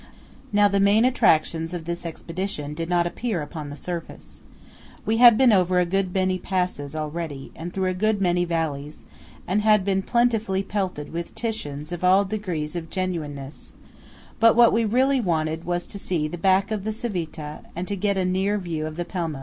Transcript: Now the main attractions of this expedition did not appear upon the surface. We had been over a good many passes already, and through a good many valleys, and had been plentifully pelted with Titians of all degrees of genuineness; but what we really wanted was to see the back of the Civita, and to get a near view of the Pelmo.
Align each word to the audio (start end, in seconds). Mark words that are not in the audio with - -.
Now 0.51 0.67
the 0.67 0.79
main 0.79 1.05
attractions 1.05 1.75
of 1.75 1.85
this 1.85 2.07
expedition 2.07 2.73
did 2.73 2.89
not 2.89 3.05
appear 3.05 3.43
upon 3.43 3.69
the 3.69 3.75
surface. 3.75 4.41
We 5.05 5.17
had 5.17 5.37
been 5.37 5.53
over 5.53 5.77
a 5.79 5.85
good 5.85 6.11
many 6.11 6.39
passes 6.39 6.95
already, 6.95 7.51
and 7.55 7.71
through 7.71 7.85
a 7.91 7.93
good 7.93 8.19
many 8.19 8.43
valleys, 8.43 9.05
and 9.45 9.61
had 9.61 9.85
been 9.85 10.01
plentifully 10.01 10.63
pelted 10.63 11.13
with 11.13 11.35
Titians 11.35 11.91
of 11.91 12.03
all 12.03 12.25
degrees 12.25 12.75
of 12.75 12.89
genuineness; 12.89 13.73
but 14.39 14.55
what 14.55 14.73
we 14.73 14.85
really 14.85 15.21
wanted 15.21 15.65
was 15.65 15.85
to 15.85 15.99
see 15.99 16.27
the 16.27 16.35
back 16.35 16.71
of 16.71 16.83
the 16.83 16.91
Civita, 16.91 17.59
and 17.75 17.87
to 17.87 17.95
get 17.95 18.17
a 18.17 18.25
near 18.25 18.57
view 18.57 18.87
of 18.87 18.95
the 18.95 19.05
Pelmo. 19.05 19.39